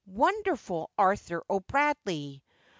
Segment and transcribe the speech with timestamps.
[0.07, 2.41] wonderful Arthur O'Bradley!